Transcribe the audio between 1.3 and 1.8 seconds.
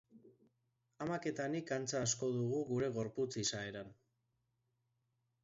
eta nik